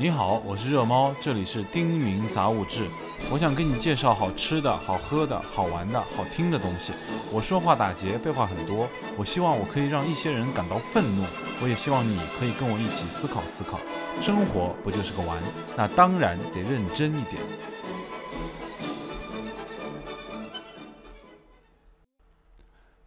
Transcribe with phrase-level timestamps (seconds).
[0.00, 2.86] 你好，我是热猫，这里是丁明杂物志。
[3.32, 6.92] 我想跟你介绍好吃的、好喝的、好玩的、好听的东西。
[7.32, 8.88] 我说话打结，废话很多。
[9.16, 11.24] 我希望我可以让一些人感到愤怒，
[11.60, 13.80] 我也希望你可以跟我一起思考思考。
[14.20, 15.36] 生活不就是个玩？
[15.76, 17.42] 那当然得认真一点。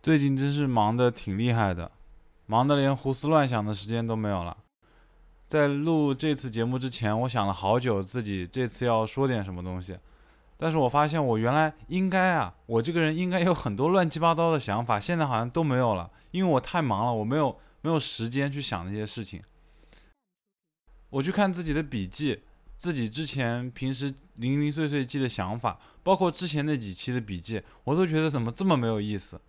[0.04, 1.90] 最近真是忙得挺厉害的，
[2.48, 4.58] 忙得连胡思乱想的时间都没有了。
[5.52, 9.98] 在录这次节目之前，我想了好久，自己这次要说点什么东西。
[10.56, 19.44] 但是我发现我原来应该啊，我这个人应该有很多乱七八糟的想法，现在好像都没有了，因为我太忙了，我没有没有时间去想那些事情。
[21.10, 22.44] 我去看自己的笔记，
[22.78, 29.42] 自己之前平时零零碎碎记的想法，包括之前那几期的笔记，我都觉得怎么这么没有意思。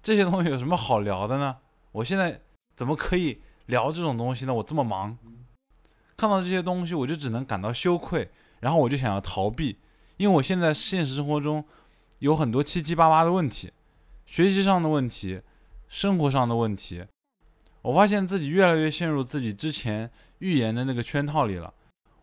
[0.00, 1.56] 这些东西有什么好聊的呢？
[1.90, 2.40] 我现在
[2.76, 4.54] 怎么可以聊这种东西呢？
[4.54, 5.16] 我这么忙，
[6.16, 9.78] 看到这些东西我就只能感到羞愧，然后我就想要逃避，
[10.16, 11.64] 因为我现在现实生活中
[12.18, 13.72] 有很多七七八八的问题，
[14.26, 15.40] 学习上的问题，
[15.88, 17.04] 生活上的问题，
[17.82, 21.72] 我发现自己越来越陷入自己之前预言的那个圈套里了。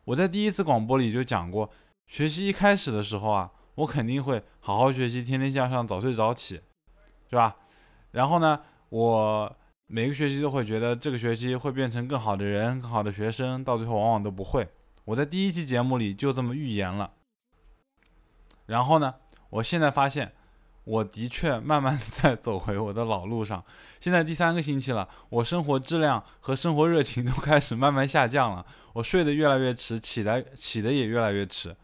[0.06, 1.70] 我在第一次广播里就讲过，
[2.08, 6.62] 学习一开始的时候啊，我肯定会好好学习，天天向上，早睡早起，
[7.30, 7.56] 是吧？
[8.12, 9.56] 然后呢，我
[9.94, 14.66] 每个学期都会觉得这个学期会变成更好的人、更好的学生，到最后往往都不会。
[15.04, 17.12] 我在第一期节目里就这么预言了。
[18.68, 19.16] 然后呢，
[19.50, 20.32] 我现在发现，
[20.86, 23.62] 我的确慢慢在走回我的老路上。
[24.00, 28.66] 现在第三个星期了，我生活质量和生活热情都开始慢慢下降了。
[28.94, 31.76] 我睡得越来越迟，起来起的也越来越迟。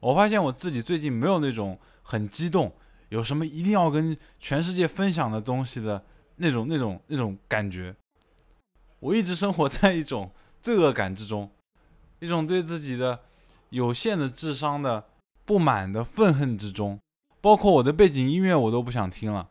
[0.00, 2.72] 我发现我自己最近没有那种很激动。
[3.10, 6.02] 有什么一定要跟全世界分享的东西的
[6.36, 7.94] 那种、那种、那种感觉？
[9.00, 10.30] 我一直生活在一种
[10.62, 11.50] 罪恶感之中，
[12.20, 13.20] 一种对自己的
[13.70, 15.04] 有限的智商的
[15.44, 16.98] 不满的愤恨之中。
[17.40, 19.50] 包括我的背景音乐，我都不想听了。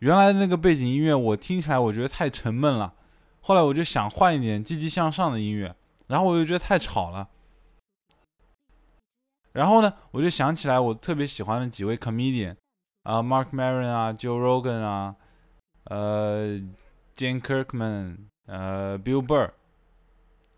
[0.00, 2.94] 原来那个背景音乐，我听起来我觉得太沉闷了。
[3.40, 5.76] 后来我就想换一点积极向上的音乐，
[6.08, 7.28] 然后我又觉得太吵了。
[9.52, 12.56] 然后呢，我就想起来我特别喜欢的几位 comedian，
[13.04, 15.16] 啊，Mark Maron 啊，Joe Rogan 啊，
[15.88, 16.46] 呃
[17.16, 18.16] ，Jane Kirkman，
[18.46, 19.50] 呃，Bill Burr，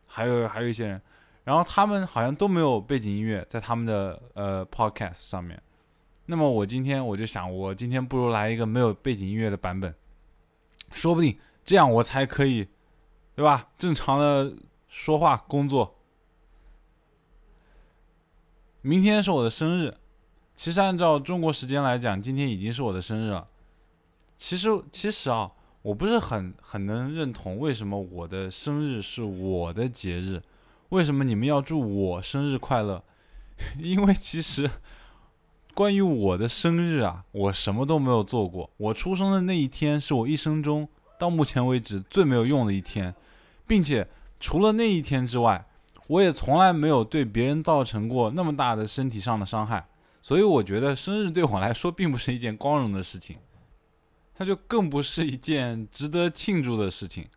[0.07, 1.03] 还有还有一些人，
[1.45, 5.61] 然后他们好像都没有背景音乐在他们的呃 podcast 上面。
[6.27, 9.95] 那么我今天我就想，我今天不如来一个没有背景音乐的版本，
[10.93, 12.69] 说不定这样我才可以，
[13.35, 13.69] 对吧？
[13.79, 14.57] 正常的
[14.89, 15.97] 说话工作。
[18.83, 19.95] 明天是我的生日，
[20.55, 23.50] 其实按照中国时间来讲，今天已经是我的生日了。
[24.43, 25.53] 其实，其实啊，
[25.83, 30.41] 我不是很很能认同为什么我的生日是我的节日，
[30.89, 33.05] 为什么你们要祝我生日快乐？
[33.79, 34.69] 因为其实
[35.75, 38.71] 关于我的生日啊，我什么都没有做过。
[38.79, 43.15] 我出生的那一天是我一生中到目前为止最没有用的一天，
[43.67, 44.09] 并且
[44.41, 45.67] 除了那一天之外。
[46.07, 49.87] 我也从来没有对别人造成过那么大的身体上的伤害，
[50.21, 53.37] 所以我觉得生日对我来说并不是一件光荣的事情，
[54.41, 57.29] 它就更不是一件值得庆祝的事情。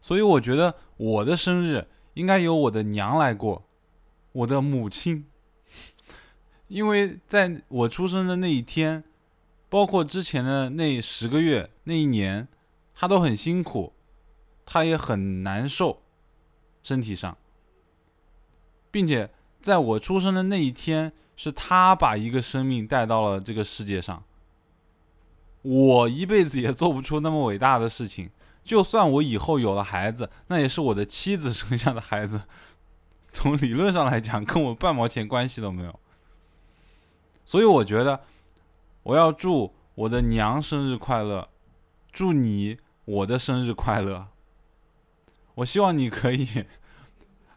[0.00, 3.64] 所以我觉得我的生日应该由我的娘来过，
[4.32, 5.24] 我的母亲，
[6.66, 9.04] 因为在我出生的那一天，
[9.68, 12.48] 包括之前的那十个月、那一年，
[12.92, 13.92] 她都很辛苦，
[14.66, 16.02] 她也很难受，
[16.82, 17.38] 身体上。
[18.90, 19.30] 并且
[19.62, 24.24] 在我出生的那一天，是他把一个生命带到了这个世界上。
[25.64, 28.30] 我一辈子也做不出那么伟大的事情。
[28.62, 32.42] 就算我以后有了孩子，那也是我的妻子生下的孩子。
[33.32, 36.00] 从理论上来讲，跟我半毛钱关系都没有。
[37.44, 38.20] 所以我觉得，
[39.02, 41.48] 我要祝我的娘生日快乐，
[42.12, 44.28] 祝你我的生日快乐。
[45.56, 46.64] 我希望你可以。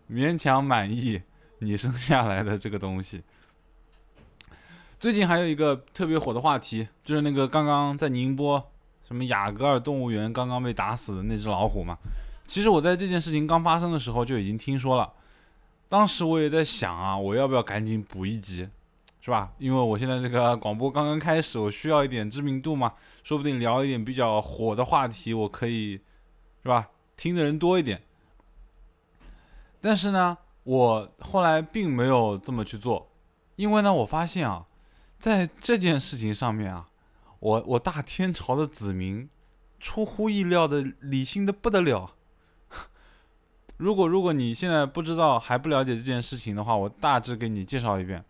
[0.10, 1.22] 勉强满意
[1.60, 3.24] 你生下来的这个东西。
[5.00, 8.72] 最近还有一个特别火的话题，就是那个刚刚在宁波
[9.08, 11.96] 什么雅戈尔动物园刚刚被打死的那只老虎嘛。
[12.48, 15.14] 其实我在这件事情刚发生的时候就已经听说了，
[15.88, 18.68] 当时我也在想啊，我要不要赶紧补一集，
[19.22, 19.52] 是吧？
[19.60, 22.92] 因为我现在这个广播刚刚开始，我需要一点知名度嘛，
[23.24, 26.00] 说不定聊一点比较火的话题，我可以，
[26.64, 26.90] 是吧？
[27.16, 28.02] 听的人多一点。
[29.80, 33.12] 但是呢，我后来并没有这么去做，
[33.58, 34.66] 因为呢，我发现啊，
[35.20, 36.88] 在这件事情上面啊，
[37.40, 39.28] 我我大天朝的子民
[39.80, 42.14] 出乎意料的理性的不得了。
[43.78, 48.24] 如果如果你现在不知道还不了解这件事情的话，我大致给你介绍一遍。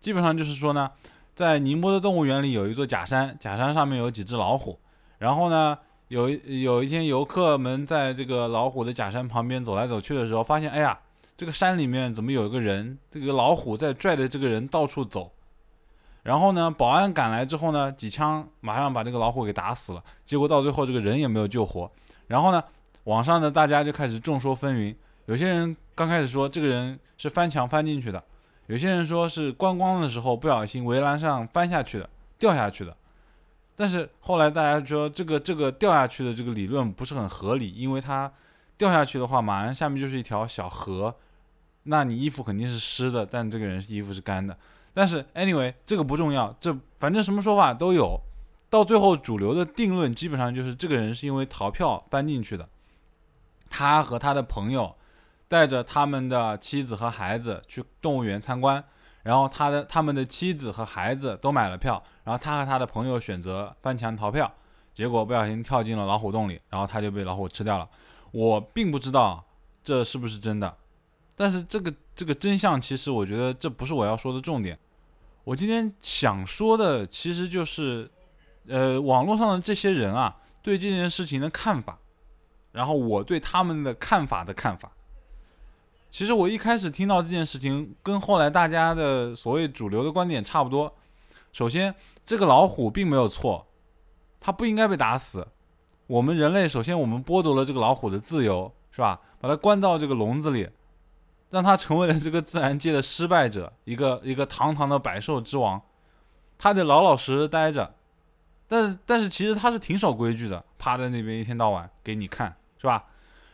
[0.00, 0.90] 基本上就是说呢，
[1.34, 4.78] 在宁波的动物园里有一座假山，假山上面有几只老虎。
[5.18, 10.98] 然后呢，有有一天游客们在这个老虎的假山旁边走来走去的时候，发现，哎呀，
[11.36, 12.98] 这个山里面怎么有一个人？
[13.10, 15.32] 这个老虎在拽着这个人到处走。
[16.26, 20.02] 然后呢，保安赶来之后呢，几枪马上把这个老虎给打死了。
[20.24, 21.88] 结果到最后这个人也没有救活。
[22.26, 22.60] 然后呢，
[23.04, 24.92] 网上呢大家就开始众说纷纭。
[25.26, 28.20] 有些人刚开始说这个人是翻墙翻进去的，
[28.66, 32.96] 有些人说是观光的时候不小心围栏上翻下去的，掉下去的。
[33.76, 38.28] 但是后来大家说这个这个掉下去的这个理论不是很合理，因为它
[38.76, 41.14] 掉下去的话，马上下面就是一条小河，
[41.84, 44.58] 那你衣服肯定是湿的，但这个人衣服是干的。
[44.96, 48.18] 但是，anyway，这个不重要，这反正什么说法都有。
[48.70, 52.66] 到最后，主流的定论基本上就是这个人是因为逃票翻进去的。
[53.68, 54.96] 他和他的朋友
[55.48, 58.82] 带着他们的妻子和孩子去动物园参观，
[59.22, 64.50] 然后他的他们的妻子和孩子都买了票，然后他和他的朋友选择翻墙逃票，
[64.94, 67.86] 结果不小心跳进了老虎洞里，然后他就被老虎吃掉了。
[68.32, 69.44] 我并不知道
[69.84, 70.74] 这是不是真的，
[71.36, 74.78] 但是这个这个真相，其实我觉得这不是我要说的重点。
[75.46, 78.10] 我今天想说的其实就是，
[78.66, 82.00] 呃，网络上的这些人啊，对这件事情的看法，
[82.72, 84.90] 然后我对他们的看法的看法。
[86.10, 90.92] 其实我一开始听到这件事情，跟后来大家的所谓主流的观点差不多。
[91.52, 91.94] 首先，
[92.24, 93.68] 这个老虎并没有错，
[94.40, 95.46] 它不应该被打死。
[96.08, 99.20] 我们人类首先我们剥夺了这个老虎的自由，是吧？
[99.38, 100.68] 把它关到这个笼子里。
[101.48, 105.80] 让他成为了这个自然界的失败者，一个一个堂堂的百兽之王，
[106.58, 107.94] 他得老老实实待着，
[108.66, 113.04] 但是但是其实他是挺守规矩的，趴在那边一天到晚给你看，是吧？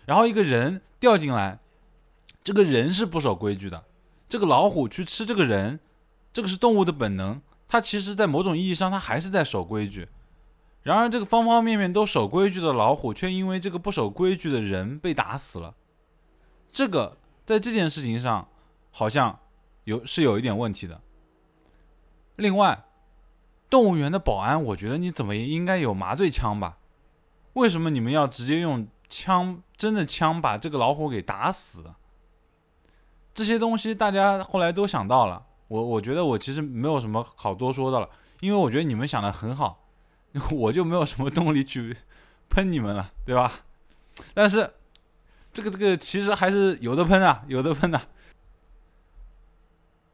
[0.07, 1.59] 然后一个人掉进来，
[2.43, 3.85] 这个人是不守规矩的，
[4.29, 5.79] 这个老虎去吃这个人，
[6.33, 10.09] 这个是动物的本能，它其实在某种意义上它还是在守规矩。
[10.83, 15.75] 然而这个方方面面都守规矩的老虎，却因为这个不守规矩的人被打死了，
[16.73, 17.19] 这个。
[17.45, 18.49] 在这件事情上，
[18.91, 19.41] 好像
[19.85, 21.01] 有是有一点问题的。
[22.37, 22.85] 另外，
[23.69, 26.79] 动物园的保安，我觉得你怎么也应该有麻醉枪吧？
[27.55, 31.93] 为什么你们要直接用枪，真的枪把这个老虎给打死？
[33.35, 38.09] 这些东西大家后来都想到了，我我觉得我其实没有什么好多说的了，
[38.41, 39.85] 因为我觉得你们想的很好，
[40.53, 41.97] 我就没有什么动力去
[42.49, 43.51] 喷你们了，对吧？
[44.33, 44.75] 但是。
[45.53, 48.01] 这个这个其实还是有的喷啊，有的喷的。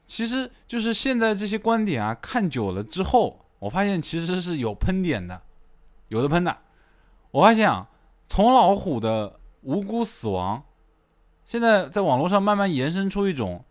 [0.07, 5.43] 其实就是现在这些观点啊，看久了之后，我发现其实是有喷点的，
[6.09, 6.59] 有的喷的。
[7.31, 7.89] 我发现啊，
[8.27, 10.65] 从老虎的无辜死亡，
[11.45, 13.65] 现在在网络上慢慢延伸出一种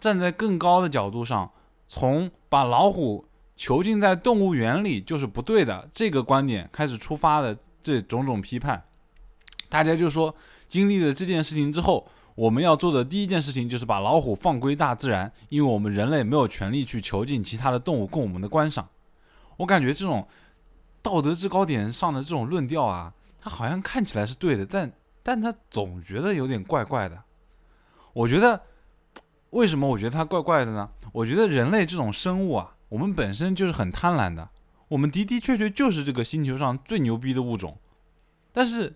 [0.00, 1.52] 站在更高的角度上，
[1.86, 3.24] 从把老虎
[3.56, 8.84] 囚禁在动物园里就是不对的这个观点开始出发的这种种批判，
[9.74, 10.32] 大家就说。
[10.66, 18.88] 经历了这件事情之后，我们要做的第一件事情就是把老虎放归大自然，因为我们人类没有权利去囚禁其他的动物供我们的观赏。
[19.56, 20.26] 我感觉这种
[21.02, 24.90] 道德制高点上的这种论调啊，它好像看起来是对的，但
[25.22, 27.22] 但它总觉得有点怪怪的。
[28.12, 28.62] 我觉得
[29.50, 30.88] 为什么我觉得它怪怪的呢？
[31.12, 34.48] 我觉得人类这种生物啊，我们本身就是很贪婪的，
[34.88, 37.76] 我们的的确确就是这个星球上最牛逼的物种，
[38.50, 38.94] 但是。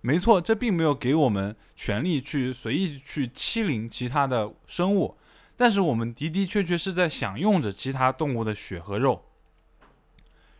[0.00, 5.16] 没错，这并没有给我们权利去随意去欺凌其他的生物，
[5.56, 9.22] 但是我们的的确确是在享用着其他动物的血和肉。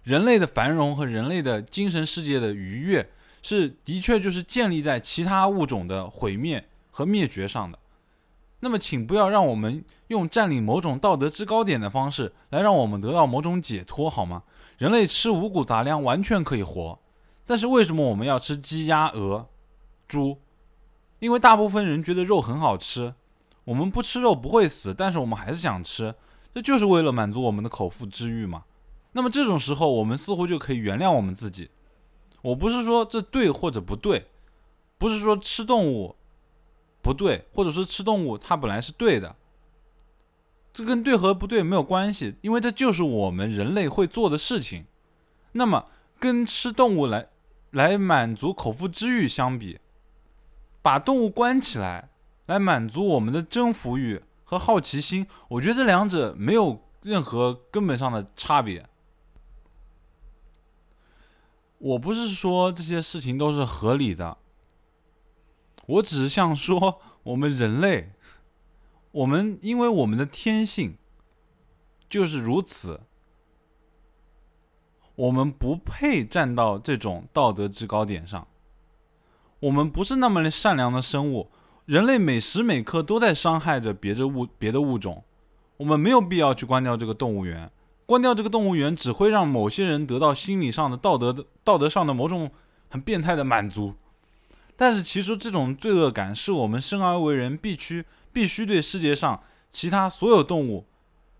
[0.02, 3.08] 人类的繁荣和人类的精神世界的愉悦，
[3.42, 7.78] 是的确就是建立在其他物种的毁灭和灭绝上的。
[8.60, 14.42] 那么，请不要让我们用占领某种道德制高点的方式来让我们得到某种解脱，好吗？
[14.78, 16.98] 人类吃五谷杂粮完全可以活。
[17.48, 19.48] 但是为什么我们要吃鸡鸭鹅、
[20.06, 20.42] 猪？
[21.18, 23.14] 因为大部分人觉得肉很好吃。
[23.64, 26.14] 我们不吃肉不会死，但是我们还是想吃，
[26.54, 28.64] 这就是为了满足我们的口腹之欲嘛。
[29.12, 31.70] 那么这种时候，我们似乎就可以原谅我们自己。
[32.42, 34.28] 我不是说这对或者不对，
[34.98, 36.16] 不是说吃动物
[37.00, 39.34] 不对，或者说吃动物它本来是对的，
[40.74, 44.84] 这跟对和不对没有关系，因为这就是我们人类会做的事情。
[45.52, 45.86] 那么
[46.20, 47.30] 跟吃动物来。
[47.70, 49.78] 来满足口腹之欲相比，
[50.80, 52.10] 把动物关起来
[52.46, 58.86] 来满足我们的征服欲和好奇心，我觉得这两者没有任何根本上的差别。
[61.78, 64.38] 我不是说这些事情都是合理的，
[65.86, 68.12] 我只是想说， 我们人类，
[69.12, 70.96] 我们因为我们的天性
[72.08, 73.02] 就是如此，
[75.18, 78.46] 我们不配站到这种道德制高点上。
[79.58, 81.50] 我们不是那么的善良的生物，
[81.86, 85.24] 人类每时每刻都在伤害着别的物别的物种。
[85.78, 87.68] 我们没有必要去关掉这个动物园，
[88.06, 92.48] 关掉这个动物园只会让某些人得到心理上的道德的道德上的某种
[92.88, 93.94] 很变态的满足。
[94.76, 100.86] 但是其实这种罪恶感是我们生而为人必须必须对世界上其他所有动物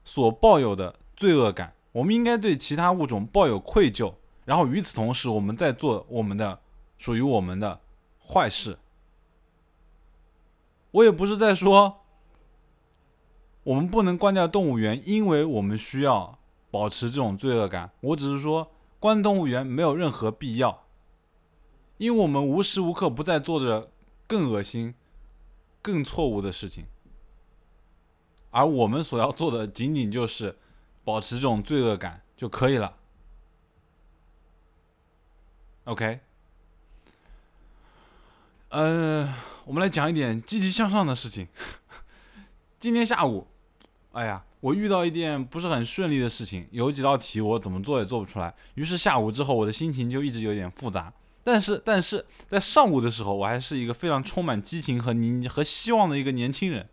[0.04, 1.74] 所抱有的罪恶感。
[1.98, 4.14] 我们应该对其他物种抱有愧疚，
[4.44, 6.60] 然后与此同时，我们在做我们的
[6.96, 7.80] 属于我们的
[8.24, 8.78] 坏事。
[10.92, 12.04] 我也不是在说。
[13.64, 16.38] 我们不能关掉动物园，因为我们需要
[16.70, 17.90] 保持这种罪恶感。
[18.00, 20.84] 我只是说，关动物园没有任何必要，
[21.98, 23.90] 因为我们无时无刻不在做着
[24.26, 24.94] 更恶心、
[25.82, 26.86] 更错误的事情，
[28.50, 30.56] 而我们所要做的仅仅就是
[31.08, 32.94] 保持这种罪恶感就可以了。
[35.84, 36.20] OK，
[38.68, 39.34] 呃，
[39.64, 41.48] 我们来讲一点积极向上的事情。
[42.78, 43.46] 今天下午。
[44.12, 48.54] 哎呀，我遇到一件不是很顺利的事情，有几道题我怎么做也做不出来。
[48.74, 51.10] 于是下午之后，我的心情就一直有点复杂。
[51.42, 56.86] 但是，但是在上午的时候，我还是一个非常充满激情和你和希望的一个年轻人。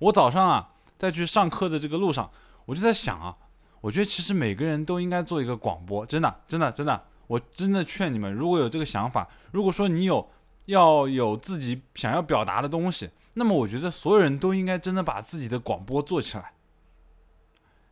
[0.00, 2.28] 我早上啊，在去上课的这个路上，
[2.66, 3.34] 我就在想啊，
[3.80, 10.28] 我觉得其实每个人都应该做一个广播，真的，真的，真的，我真的劝你们，如果有这个想法，如果说你有
[10.66, 13.08] 要有自己想要表达的东西。
[13.38, 16.52] 那么我觉得所有人都应该真的把自己的广播做起来。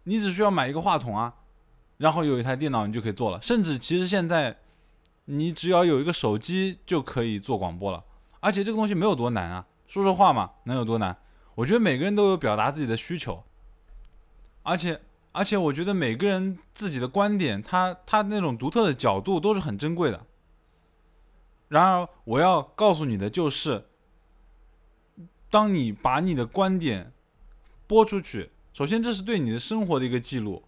[0.04, 1.34] 你只需要买一个话筒啊，
[1.98, 3.40] 然后有一台电脑，你就可以做了。
[3.42, 4.56] 甚至其实现在，
[5.26, 8.02] 你只要有一个手机就可以做广播了。
[8.40, 11.14] 而且这个东西没有多难啊，说说话嘛，能有多难？
[11.54, 13.44] 我觉得每个人都有表达自己的需求，
[14.64, 20.26] 而且而且我觉得每个人自己的观点，他他那种独特的角度都是很珍贵的。
[21.68, 23.86] 然而我要告诉你的就是。
[25.50, 27.12] 当你把你的观点
[27.86, 30.64] 播出去，首先这是对你的生活的一个记录；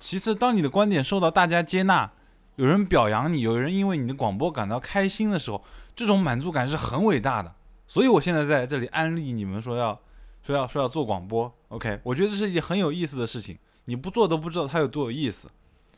[0.00, 2.10] 其次，当你的观点受到大家接纳，
[2.56, 5.62] 有人表扬你，有人因为你的广播感到开心的时候，
[5.94, 7.54] 这种满足感是很伟大的。
[7.86, 10.00] 所以我现在在这里安利你们说要
[10.46, 11.98] 说要说要做广播，OK？
[12.04, 15.48] 我觉得这是一件很有意思的事情，你不做都不知道它有多有意思。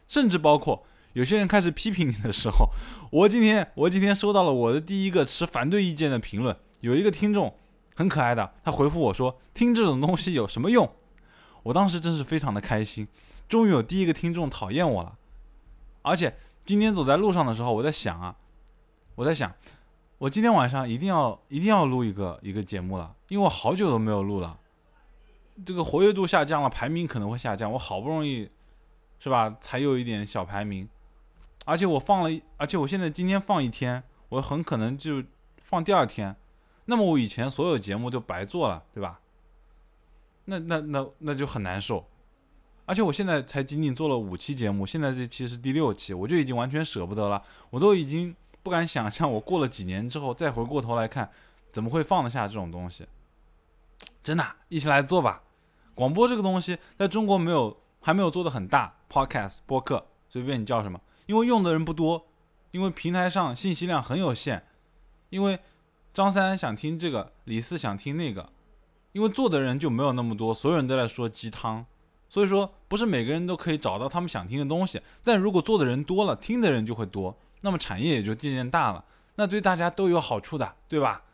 [0.06, 2.70] 甚至包括有些人开始批评你的时候，
[3.12, 7.54] 我今天我今天收到了我的第一个持反对意见的评论，有一个听众。
[7.94, 10.88] 很可爱的，他回复我说：“听这种东西有什么用？”
[11.64, 13.08] 我当时真是非常的开心，
[13.48, 15.18] 终于有第一个听众讨厌我了。
[16.02, 18.36] 而且今天走在路上的时候，我在想啊，
[19.16, 19.52] 我在想，
[20.18, 24.58] 我今天晚上一定要一定要录一个一个节目了，因为我好久都没有录了。
[25.64, 27.70] 这个活跃度下降了，排名可能会下降。
[27.70, 28.50] 我好不容易
[29.20, 30.88] 是吧，才有一点小排名，
[31.64, 35.22] 而且我放了，而且我现在今天放一天，我很可能就
[35.62, 36.34] 放第二天。
[36.86, 39.20] 那么我以前所有节目就白做了，对吧？
[40.46, 42.08] 那那那那就很难受，
[42.86, 48.34] 而且我现在才仅仅做了五期节目，现在这期是第六期，我就已经完全舍不得了，我都已经
[48.68, 51.30] 不敢想象，我过了几年之后再回过头来看，
[51.72, 53.06] 怎么会放得下这种东西？
[54.22, 55.40] 真的，一起来做吧！
[55.94, 62.26] 广播这个东西在中国没有还没有做的很大，podcast 播客随便你叫什么，因为用的人不多，
[62.72, 64.62] 因为平台上信息量很有限，
[65.30, 65.58] 因为。
[66.14, 68.50] 张三想听这个，李四想听那个，
[69.12, 71.86] 因为做的人就没有那么多，所有人都在说鸡汤，
[72.28, 75.00] 所以说不是每个人都可以找到他们想听的东西。
[75.22, 81.24] 但如果做的人多了，听的人就会多，那么产业也就渐渐大了，那对大家都有好处的，对吧？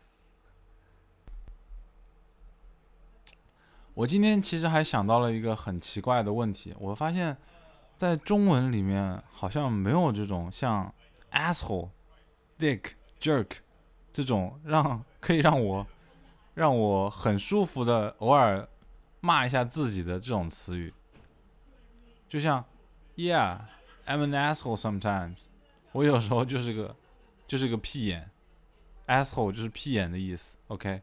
[3.93, 7.37] 我今天其实还想到了一个很奇怪的问题，我发现，
[7.95, 10.93] 在中文里面好像没有这种像
[11.31, 11.89] asshole、
[12.59, 13.47] dick、jerk。
[14.15, 15.85] 这种让可以让我
[16.53, 18.65] 让我很舒服的偶尔
[19.19, 20.93] 骂一下自己的这种词语，
[22.29, 22.63] 就像
[23.17, 25.47] Yeah，I'm an asshole sometimes。
[25.95, 26.93] 我有时候就是个
[27.47, 28.29] 就是个屁眼
[29.07, 30.55] ，asshole 就是屁眼的意思。
[30.67, 31.01] OK，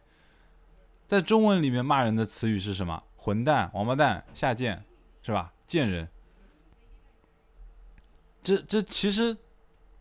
[1.07, 3.03] 在中文里面骂人的词语是什么？
[3.17, 4.85] 混蛋、王八蛋、下贱，
[5.23, 5.53] 是吧？
[5.67, 6.09] 贱人。
[8.43, 9.37] 这这其实。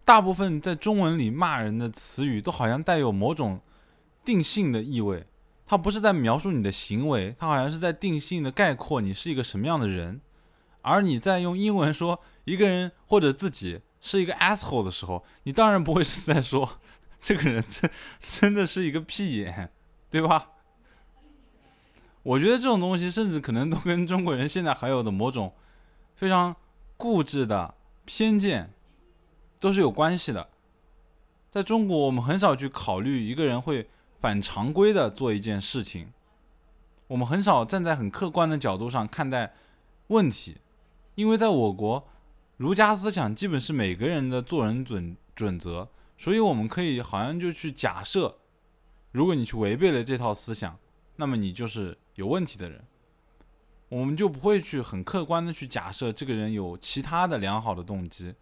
[0.03, 3.61] 大部分在中文里骂人的词语都好像带有某种
[4.25, 5.25] 定性的意味，
[5.65, 10.19] 它不是在描述你的行为，它好像是在定性的概括你是一个什么样的人。
[10.81, 16.79] 而你在用英文说一个人或者自己是一个 asshole 的时候，你当然不会是在说
[17.21, 17.89] 这个人真
[18.19, 19.71] 真的是一个屁眼，
[20.09, 20.49] 对吧？
[22.23, 25.53] 我觉得这种东西，甚至可能都跟中国人现在还有的某种
[26.15, 26.55] 非常
[26.97, 27.73] 固执的
[28.05, 28.71] 偏见
[29.59, 30.49] 都是有关系的。
[31.49, 33.89] 在中国，我们很少去考虑一个人会
[34.19, 36.11] 反常规的做一件事情，
[37.07, 39.53] 我们很少站在很客观的角度上看待
[40.07, 40.57] 问题，
[41.15, 42.07] 因为在我国，
[42.61, 48.37] 儒家思想基本是每个人的做人准准则，所以我们可以好像就去假设，
[49.13, 50.77] 如果你去违背了这套思想，
[51.15, 52.83] 那么你就是有问题的人，
[53.89, 58.35] 我们就不会去很客观的去假设这个人有其他的良好的动机。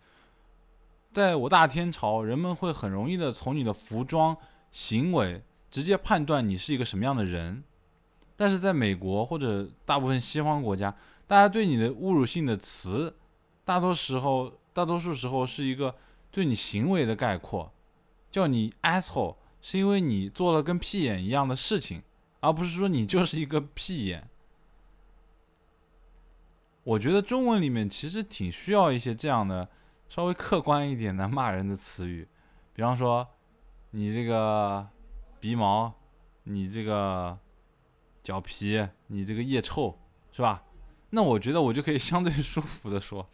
[1.13, 4.35] 在我大天朝，人们会很容易的从你的服装、
[4.69, 7.63] 行为直接判断你是一个什么样的人，
[8.35, 10.93] 但是在美国或者大部分西方国家，
[11.25, 13.15] 大家对你的侮辱性的词，
[13.69, 15.95] 大多时候、大多数时候是一个
[16.31, 17.71] 对你行为的概括，
[18.31, 22.01] 叫你 asshole，是因为你做了跟屁眼一样的事情，
[22.39, 24.27] 而不是说你就是一个屁眼。
[26.81, 29.69] 我觉得中文里面其实挺需要一些这样的。
[30.07, 32.27] 稍微客观一点的骂人的词语，
[32.73, 33.27] 比方说，
[33.91, 34.89] 你这个
[35.39, 35.93] 鼻毛，
[36.45, 37.37] 你这个
[38.23, 39.95] 脚皮，你这个腋臭，
[40.31, 40.63] 是吧？
[41.11, 43.29] 那我觉得我就可以相对 舒服的说，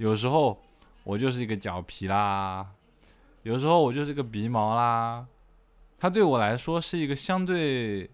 [0.00, 0.58] 有时候
[1.04, 2.66] 我就是一个脚皮啦，
[3.42, 5.26] 有时候我就是个鼻毛啦，
[5.98, 8.10] 它对我来说是一个相对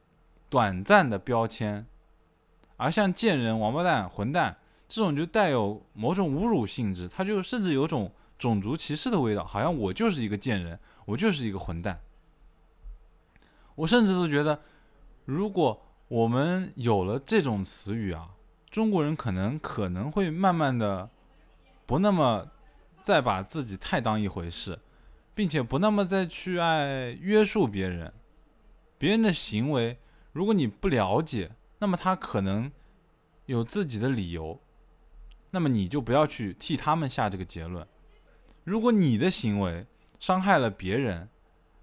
[0.50, 1.86] 短暂的标签，
[2.76, 4.56] 而像贱人、王八蛋、混蛋。
[4.88, 12.00] 这种就带有某种侮辱性质，它就甚至有种种族歧视的味道，好像我就是一个贱人，我就是一个混蛋。
[13.76, 14.60] 我甚至都觉得，
[15.24, 18.30] 如果我们有了这种词语啊，
[18.70, 21.10] 中国人可能可能会慢慢的
[21.86, 22.50] 不那么
[23.02, 24.78] 再把自己太当一回事，
[25.34, 28.12] 并且不那么再去爱约束别人。
[28.98, 29.98] 别人的行为，
[30.32, 32.70] 如果你不了解，那么他可能
[33.46, 34.60] 有自己的理由。
[35.52, 37.86] 那么你就不要去替他们下这个结论。
[38.64, 39.86] 如果你的行为
[40.18, 41.28] 伤害了别人，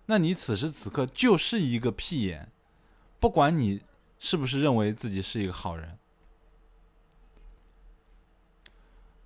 [0.07, 2.51] 那你此时此刻就是一个屁眼，
[3.19, 3.81] 不管你
[4.19, 5.97] 是不是认为自己是一个好人。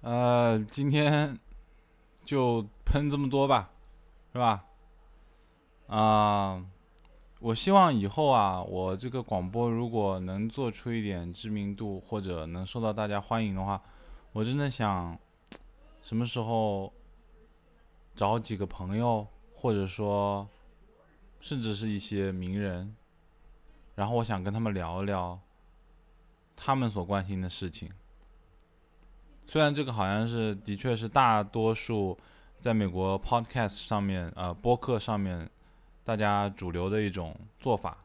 [0.08, 1.38] 呃，今天
[2.24, 3.72] 就喷这么多吧，
[4.32, 4.63] 是吧？
[5.88, 6.65] 啊，
[7.41, 13.84] 我希望以后啊，我这个广播如果能做出一点知名度，或者能受到大家欢迎的话。
[14.32, 15.20] 我真的想，
[16.02, 16.93] 什么时候
[18.15, 20.48] 找几个朋友，或者说，
[21.41, 22.96] 甚至是一些名人，
[23.96, 25.38] 然后我想跟他们聊聊
[26.56, 27.91] 他们所关心的事情。
[29.48, 32.18] 虽然这个好像是的确是大多数
[32.60, 35.50] 在美国 Podcast 上面，呃，播客上面
[36.04, 37.98] 大家主流的一种做法，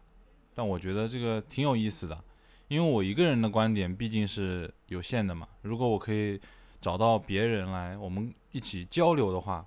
[0.55, 2.23] 但我觉得这个挺有意思的。
[2.69, 6.41] 因为我一个人的观点毕竟是有限的嘛，如果我可以
[6.81, 9.67] 找到别人来，我们一起交流的话，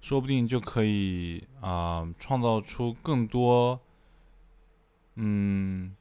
[0.00, 3.78] 说不定就可以啊，创造出更多，
[5.16, 5.94] 嗯，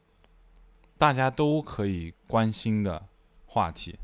[0.97, 3.05] 大家都可以关心的
[3.45, 3.99] 话题。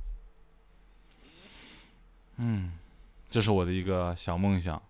[2.38, 2.72] 嗯，
[3.30, 4.82] 这是我的一个小梦想。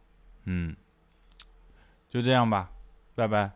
[0.46, 0.76] 嗯，
[2.10, 2.72] 就这样吧，
[3.16, 3.52] 拜拜。